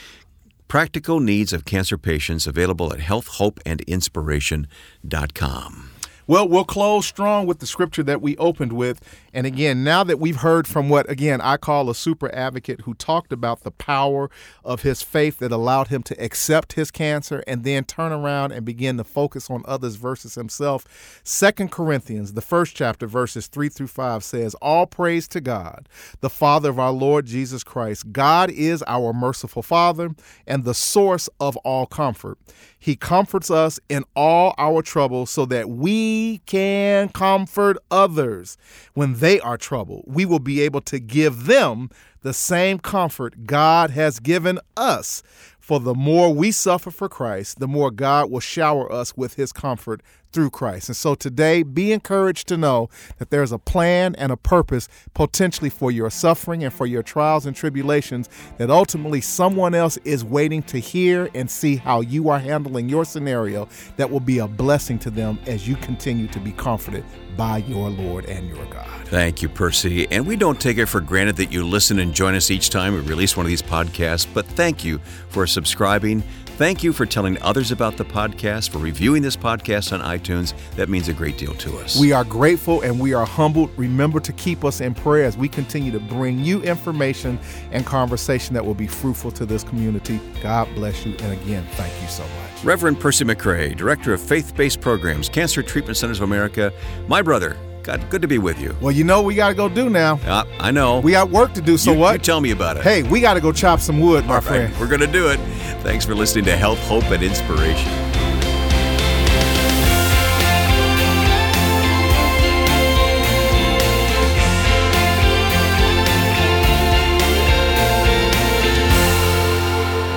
[0.68, 5.87] Practical Needs of Cancer Patients, available at healthhopeandinspiration.com.
[6.30, 9.00] Well, we'll close strong with the scripture that we opened with.
[9.34, 12.96] And again, now that we've heard from what, again, I call a super advocate who
[12.96, 14.30] talked about the power
[14.66, 18.66] of his faith that allowed him to accept his cancer and then turn around and
[18.66, 21.22] begin to focus on others versus himself.
[21.24, 25.88] Second Corinthians, the first chapter, verses 3 through 5 says, All praise to God,
[26.20, 28.12] the Father of our Lord Jesus Christ.
[28.12, 30.10] God is our merciful Father
[30.46, 32.38] and the source of all comfort.
[32.78, 38.58] He comforts us in all our troubles so that we can comfort others
[38.94, 40.06] when they are troubled.
[40.08, 41.90] We will be able to give them
[42.22, 45.24] the same comfort God has given us.
[45.60, 49.52] For the more we suffer for Christ, the more God will shower us with his
[49.52, 50.02] comfort
[50.32, 50.90] through Christ.
[50.90, 55.70] And so today, be encouraged to know that there's a plan and a purpose potentially
[55.70, 60.64] for your suffering and for your trials and tribulations, that ultimately someone else is waiting
[60.64, 63.68] to hear and see how you are handling your scenario
[63.98, 67.04] that will be a blessing to them as you continue to be comforted
[67.36, 68.88] by your Lord and your God.
[69.06, 70.08] Thank you, Percy.
[70.12, 72.94] And we don't take it for granted that you listen and join us each time
[72.94, 74.98] we release one of these podcasts, but thank you
[75.30, 76.24] for subscribing.
[76.58, 80.56] Thank you for telling others about the podcast, for reviewing this podcast on iTunes.
[80.72, 82.00] That means a great deal to us.
[82.00, 83.70] We are grateful and we are humbled.
[83.78, 87.38] Remember to keep us in prayer as we continue to bring you information
[87.72, 90.20] and conversation that will be fruitful to this community.
[90.42, 91.16] God bless you.
[91.20, 92.64] And again, thank you so much.
[92.64, 96.74] Reverend Percy McRae, Director of Faith Based Programs, Cancer Treatment Centers of America,
[97.08, 97.56] my brother.
[97.88, 98.76] God, good to be with you.
[98.82, 100.20] Well, you know what we got to go do now.
[100.26, 101.00] Uh, I know.
[101.00, 101.78] We got work to do.
[101.78, 102.12] So you, what?
[102.16, 102.84] You tell me about it.
[102.84, 104.78] Hey, we got to go chop some wood, my friend.
[104.78, 105.38] We're going to do it.
[105.84, 107.90] Thanks for listening to Health, Hope, and Inspiration.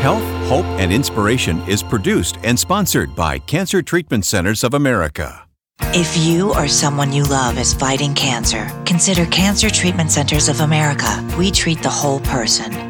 [0.03, 5.47] Health, Hope, and Inspiration is produced and sponsored by Cancer Treatment Centers of America.
[5.93, 11.29] If you or someone you love is fighting cancer, consider Cancer Treatment Centers of America.
[11.37, 12.90] We treat the whole person